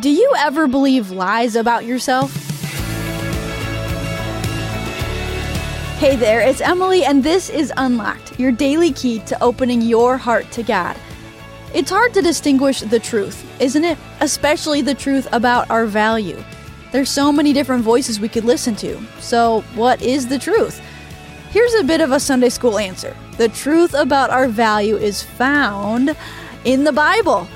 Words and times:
Do 0.00 0.10
you 0.10 0.32
ever 0.36 0.66
believe 0.66 1.12
lies 1.12 1.54
about 1.54 1.84
yourself? 1.84 2.34
Hey 5.98 6.16
there, 6.16 6.40
it's 6.40 6.60
Emily, 6.60 7.04
and 7.04 7.22
this 7.22 7.48
is 7.48 7.72
Unlocked, 7.76 8.40
your 8.40 8.50
daily 8.50 8.92
key 8.92 9.20
to 9.20 9.40
opening 9.40 9.80
your 9.80 10.16
heart 10.16 10.50
to 10.50 10.64
God. 10.64 10.96
It's 11.72 11.90
hard 11.90 12.12
to 12.14 12.22
distinguish 12.22 12.80
the 12.80 12.98
truth, 12.98 13.46
isn't 13.60 13.84
it? 13.84 13.96
Especially 14.20 14.82
the 14.82 14.94
truth 14.94 15.28
about 15.30 15.70
our 15.70 15.86
value. 15.86 16.42
There's 16.90 17.08
so 17.08 17.30
many 17.30 17.52
different 17.52 17.84
voices 17.84 18.18
we 18.18 18.28
could 18.28 18.44
listen 18.44 18.74
to. 18.76 19.00
So, 19.20 19.60
what 19.76 20.02
is 20.02 20.26
the 20.26 20.40
truth? 20.40 20.80
Here's 21.50 21.74
a 21.74 21.84
bit 21.84 22.00
of 22.00 22.10
a 22.10 22.18
Sunday 22.18 22.48
school 22.48 22.78
answer 22.78 23.16
The 23.36 23.48
truth 23.48 23.94
about 23.94 24.30
our 24.30 24.48
value 24.48 24.96
is 24.96 25.22
found 25.22 26.16
in 26.64 26.82
the 26.82 26.92
Bible. 26.92 27.46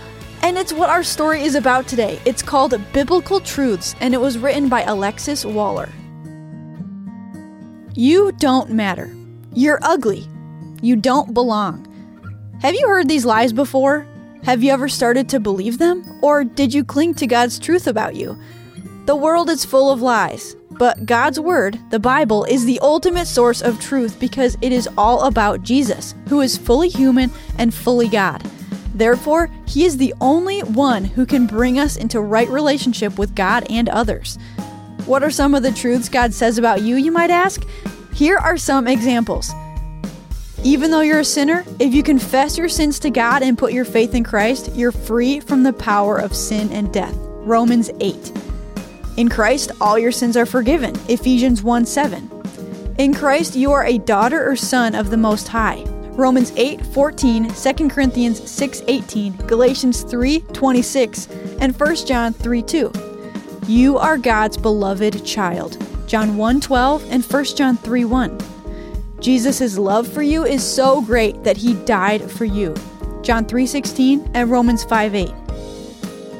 And 0.42 0.56
it's 0.56 0.72
what 0.72 0.90
our 0.90 1.02
story 1.02 1.42
is 1.42 1.54
about 1.54 1.88
today. 1.88 2.20
It's 2.24 2.42
called 2.42 2.80
Biblical 2.92 3.40
Truths, 3.40 3.94
and 4.00 4.14
it 4.14 4.20
was 4.20 4.38
written 4.38 4.68
by 4.68 4.82
Alexis 4.82 5.44
Waller. 5.44 5.88
You 7.94 8.32
don't 8.32 8.70
matter. 8.70 9.14
You're 9.52 9.80
ugly. 9.82 10.28
You 10.80 10.96
don't 10.96 11.34
belong. 11.34 11.84
Have 12.60 12.74
you 12.74 12.86
heard 12.86 13.08
these 13.08 13.24
lies 13.24 13.52
before? 13.52 14.06
Have 14.44 14.62
you 14.62 14.72
ever 14.72 14.88
started 14.88 15.28
to 15.30 15.40
believe 15.40 15.78
them? 15.78 16.04
Or 16.22 16.44
did 16.44 16.72
you 16.72 16.84
cling 16.84 17.14
to 17.14 17.26
God's 17.26 17.58
truth 17.58 17.86
about 17.86 18.14
you? 18.14 18.38
The 19.06 19.16
world 19.16 19.50
is 19.50 19.64
full 19.64 19.90
of 19.90 20.02
lies, 20.02 20.54
but 20.70 21.06
God's 21.06 21.40
Word, 21.40 21.78
the 21.90 21.98
Bible, 21.98 22.44
is 22.44 22.64
the 22.64 22.78
ultimate 22.80 23.26
source 23.26 23.62
of 23.62 23.80
truth 23.80 24.20
because 24.20 24.56
it 24.60 24.70
is 24.70 24.88
all 24.96 25.22
about 25.22 25.62
Jesus, 25.62 26.14
who 26.28 26.40
is 26.40 26.56
fully 26.56 26.88
human 26.88 27.30
and 27.58 27.74
fully 27.74 28.08
God. 28.08 28.42
Therefore, 28.98 29.48
He 29.64 29.84
is 29.84 29.96
the 29.96 30.12
only 30.20 30.60
one 30.60 31.04
who 31.04 31.24
can 31.24 31.46
bring 31.46 31.78
us 31.78 31.96
into 31.96 32.20
right 32.20 32.48
relationship 32.48 33.16
with 33.16 33.36
God 33.36 33.64
and 33.70 33.88
others. 33.88 34.38
What 35.06 35.22
are 35.22 35.30
some 35.30 35.54
of 35.54 35.62
the 35.62 35.70
truths 35.70 36.08
God 36.08 36.34
says 36.34 36.58
about 36.58 36.82
you, 36.82 36.96
you 36.96 37.12
might 37.12 37.30
ask? 37.30 37.64
Here 38.12 38.36
are 38.36 38.56
some 38.56 38.88
examples. 38.88 39.52
Even 40.64 40.90
though 40.90 41.02
you're 41.02 41.20
a 41.20 41.24
sinner, 41.24 41.64
if 41.78 41.94
you 41.94 42.02
confess 42.02 42.58
your 42.58 42.68
sins 42.68 42.98
to 42.98 43.10
God 43.10 43.44
and 43.44 43.56
put 43.56 43.72
your 43.72 43.84
faith 43.84 44.14
in 44.16 44.24
Christ, 44.24 44.74
you're 44.74 44.90
free 44.90 45.38
from 45.38 45.62
the 45.62 45.72
power 45.72 46.18
of 46.18 46.34
sin 46.34 46.72
and 46.72 46.92
death. 46.92 47.14
Romans 47.16 47.90
8. 48.00 48.32
In 49.16 49.28
Christ, 49.28 49.70
all 49.80 49.96
your 49.96 50.10
sins 50.10 50.36
are 50.36 50.46
forgiven. 50.46 50.96
Ephesians 51.08 51.62
1 51.62 51.86
7. 51.86 52.94
In 52.98 53.14
Christ, 53.14 53.54
you 53.54 53.70
are 53.70 53.84
a 53.84 53.98
daughter 53.98 54.50
or 54.50 54.56
son 54.56 54.96
of 54.96 55.10
the 55.10 55.16
Most 55.16 55.46
High. 55.46 55.84
Romans 56.18 56.52
8 56.56 56.84
14, 56.84 57.48
2 57.48 57.88
Corinthians 57.88 58.50
6 58.50 58.82
18, 58.88 59.36
Galatians 59.46 60.02
3 60.02 60.40
26, 60.40 61.28
and 61.60 61.78
1 61.78 61.94
John 62.06 62.32
3 62.32 62.60
2. 62.60 62.92
You 63.68 63.96
are 63.98 64.18
God's 64.18 64.56
beloved 64.56 65.24
child. 65.24 65.78
John 66.08 66.36
1 66.36 66.60
12 66.60 67.12
and 67.12 67.24
1 67.24 67.44
John 67.44 67.76
3 67.76 68.04
1. 68.04 68.38
Jesus' 69.20 69.78
love 69.78 70.08
for 70.08 70.22
you 70.22 70.44
is 70.44 70.60
so 70.64 71.00
great 71.02 71.44
that 71.44 71.56
he 71.56 71.74
died 71.84 72.28
for 72.28 72.44
you. 72.44 72.74
John 73.22 73.44
3:16 73.44 74.28
and 74.34 74.50
Romans 74.50 74.82
5:8. 74.82 75.32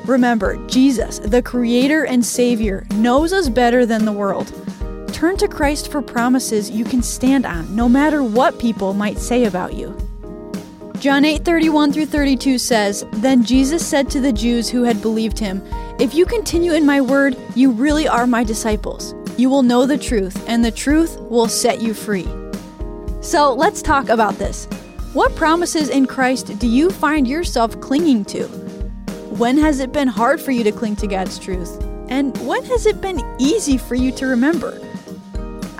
Remember, 0.06 0.56
Jesus, 0.66 1.20
the 1.20 1.40
creator 1.40 2.02
and 2.04 2.26
savior, 2.26 2.84
knows 2.94 3.32
us 3.32 3.48
better 3.48 3.86
than 3.86 4.04
the 4.04 4.10
world. 4.10 4.52
Turn 5.18 5.36
to 5.38 5.48
Christ 5.48 5.90
for 5.90 6.00
promises 6.00 6.70
you 6.70 6.84
can 6.84 7.02
stand 7.02 7.44
on, 7.44 7.74
no 7.74 7.88
matter 7.88 8.22
what 8.22 8.60
people 8.60 8.94
might 8.94 9.18
say 9.18 9.46
about 9.46 9.74
you. 9.74 9.96
John 11.00 11.24
8:31 11.24 11.92
through 11.92 12.06
32 12.06 12.56
says, 12.56 13.04
"Then 13.14 13.42
Jesus 13.42 13.84
said 13.84 14.08
to 14.10 14.20
the 14.20 14.30
Jews 14.30 14.68
who 14.68 14.84
had 14.84 15.02
believed 15.02 15.40
him, 15.40 15.60
If 15.98 16.14
you 16.14 16.24
continue 16.24 16.72
in 16.72 16.86
my 16.86 17.00
word, 17.00 17.36
you 17.56 17.72
really 17.72 18.06
are 18.06 18.28
my 18.28 18.44
disciples. 18.44 19.12
You 19.36 19.50
will 19.50 19.64
know 19.64 19.86
the 19.86 19.98
truth, 19.98 20.40
and 20.46 20.64
the 20.64 20.70
truth 20.70 21.18
will 21.28 21.48
set 21.48 21.82
you 21.82 21.94
free." 21.94 22.28
So, 23.20 23.52
let's 23.52 23.82
talk 23.82 24.08
about 24.10 24.38
this. 24.38 24.68
What 25.14 25.34
promises 25.34 25.88
in 25.88 26.06
Christ 26.06 26.60
do 26.60 26.68
you 26.68 26.90
find 26.90 27.26
yourself 27.26 27.80
clinging 27.80 28.24
to? 28.26 28.44
When 29.36 29.58
has 29.58 29.80
it 29.80 29.92
been 29.92 30.06
hard 30.06 30.40
for 30.40 30.52
you 30.52 30.62
to 30.62 30.70
cling 30.70 30.94
to 30.94 31.08
God's 31.08 31.40
truth? 31.40 31.76
And 32.08 32.38
when 32.46 32.64
has 32.66 32.86
it 32.86 33.00
been 33.00 33.20
easy 33.40 33.76
for 33.76 33.96
you 33.96 34.12
to 34.12 34.26
remember? 34.26 34.78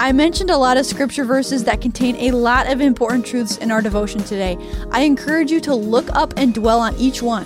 I 0.00 0.12
mentioned 0.12 0.50
a 0.50 0.56
lot 0.56 0.76
of 0.76 0.86
scripture 0.86 1.25
verses 1.25 1.64
that 1.64 1.81
contain 1.81 2.14
a 2.16 2.31
lot 2.31 2.70
of 2.70 2.81
important 2.81 3.26
truths 3.26 3.56
in 3.56 3.72
our 3.72 3.82
devotion 3.82 4.22
today. 4.22 4.56
I 4.92 5.00
encourage 5.00 5.50
you 5.50 5.60
to 5.62 5.75
look 5.75 6.09
up 6.14 6.34
and 6.36 6.54
dwell 6.54 6.78
on 6.78 6.94
each 6.98 7.20
one. 7.20 7.44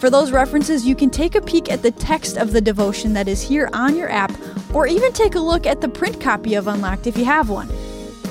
For 0.00 0.10
those 0.10 0.30
references, 0.30 0.84
you 0.84 0.94
can 0.94 1.08
take 1.08 1.34
a 1.34 1.40
peek 1.40 1.72
at 1.72 1.80
the 1.80 1.92
text 1.92 2.36
of 2.36 2.52
the 2.52 2.60
devotion 2.60 3.14
that 3.14 3.26
is 3.26 3.40
here 3.40 3.70
on 3.72 3.96
your 3.96 4.10
app, 4.10 4.32
or 4.74 4.86
even 4.86 5.14
take 5.14 5.34
a 5.34 5.40
look 5.40 5.64
at 5.64 5.80
the 5.80 5.88
print 5.88 6.20
copy 6.20 6.52
of 6.56 6.68
Unlocked 6.68 7.06
if 7.06 7.16
you 7.16 7.24
have 7.24 7.48
one. 7.48 7.70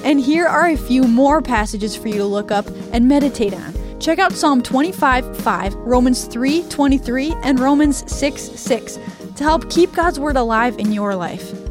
And 0.03 0.19
here 0.21 0.45
are 0.45 0.67
a 0.67 0.77
few 0.77 1.05
more 1.05 1.41
passages 1.41 1.95
for 1.95 2.09
you 2.09 2.17
to 2.17 2.25
look 2.25 2.51
up 2.51 2.67
and 2.91 3.07
meditate 3.07 3.55
on. 3.55 3.73
Check 3.99 4.19
out 4.19 4.33
Psalm 4.33 4.61
25 4.61 5.35
5, 5.37 5.73
Romans 5.77 6.25
3 6.25 6.61
23, 6.69 7.33
and 7.41 7.59
Romans 7.59 8.03
6 8.11 8.39
6 8.39 8.99
to 9.35 9.43
help 9.43 9.67
keep 9.71 9.91
God's 9.93 10.19
Word 10.19 10.35
alive 10.35 10.77
in 10.77 10.91
your 10.91 11.15
life. 11.15 11.62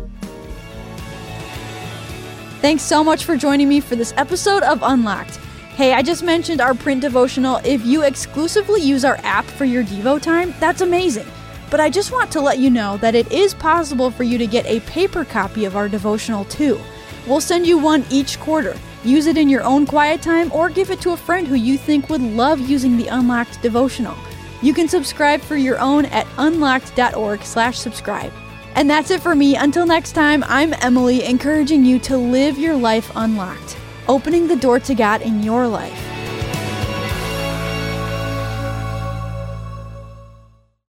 Thanks 2.62 2.84
so 2.84 3.02
much 3.02 3.24
for 3.24 3.36
joining 3.36 3.68
me 3.68 3.80
for 3.80 3.96
this 3.96 4.14
episode 4.16 4.62
of 4.62 4.84
Unlocked. 4.84 5.38
Hey, 5.74 5.94
I 5.94 6.00
just 6.00 6.22
mentioned 6.22 6.60
our 6.60 6.74
print 6.74 7.00
devotional. 7.00 7.60
If 7.64 7.84
you 7.84 8.04
exclusively 8.04 8.80
use 8.80 9.04
our 9.04 9.18
app 9.24 9.44
for 9.46 9.64
your 9.64 9.82
Devo 9.82 10.22
time, 10.22 10.54
that's 10.60 10.80
amazing. 10.80 11.26
But 11.72 11.80
I 11.80 11.90
just 11.90 12.12
want 12.12 12.30
to 12.30 12.40
let 12.40 12.60
you 12.60 12.70
know 12.70 12.98
that 12.98 13.16
it 13.16 13.32
is 13.32 13.52
possible 13.52 14.12
for 14.12 14.22
you 14.22 14.38
to 14.38 14.46
get 14.46 14.64
a 14.66 14.78
paper 14.82 15.24
copy 15.24 15.64
of 15.64 15.74
our 15.74 15.88
devotional 15.88 16.44
too. 16.44 16.80
We'll 17.26 17.40
send 17.40 17.66
you 17.66 17.78
one 17.78 18.04
each 18.10 18.38
quarter. 18.38 18.76
Use 19.02 19.26
it 19.26 19.36
in 19.36 19.48
your 19.48 19.64
own 19.64 19.84
quiet 19.84 20.22
time 20.22 20.52
or 20.52 20.70
give 20.70 20.92
it 20.92 21.00
to 21.00 21.14
a 21.14 21.16
friend 21.16 21.48
who 21.48 21.56
you 21.56 21.76
think 21.76 22.08
would 22.10 22.22
love 22.22 22.60
using 22.60 22.96
the 22.96 23.08
Unlocked 23.08 23.60
devotional. 23.60 24.16
You 24.62 24.72
can 24.72 24.86
subscribe 24.86 25.40
for 25.40 25.56
your 25.56 25.80
own 25.80 26.04
at 26.06 26.28
unlocked.org/subscribe. 26.38 28.32
And 28.74 28.88
that's 28.88 29.10
it 29.10 29.20
for 29.20 29.34
me. 29.34 29.56
Until 29.56 29.86
next 29.86 30.12
time, 30.12 30.42
I'm 30.46 30.74
Emily, 30.74 31.24
encouraging 31.24 31.84
you 31.84 31.98
to 32.00 32.16
live 32.16 32.58
your 32.58 32.76
life 32.76 33.10
unlocked, 33.14 33.76
opening 34.08 34.48
the 34.48 34.56
door 34.56 34.80
to 34.80 34.94
God 34.94 35.22
in 35.22 35.42
your 35.42 35.66
life. 35.66 36.11